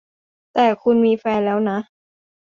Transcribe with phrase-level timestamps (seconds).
[0.53, 1.77] แต่คุณมีแฟนแล้วนะ